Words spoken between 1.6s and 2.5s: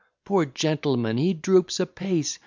apace!